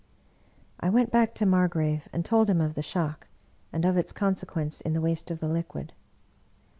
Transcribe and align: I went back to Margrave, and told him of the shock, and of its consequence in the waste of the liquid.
I 0.79 0.89
went 0.89 1.11
back 1.11 1.35
to 1.35 1.45
Margrave, 1.45 2.07
and 2.11 2.25
told 2.25 2.49
him 2.49 2.59
of 2.59 2.73
the 2.73 2.81
shock, 2.81 3.27
and 3.71 3.85
of 3.85 3.97
its 3.97 4.11
consequence 4.11 4.81
in 4.81 4.93
the 4.93 4.99
waste 4.99 5.29
of 5.29 5.39
the 5.39 5.47
liquid. 5.47 5.93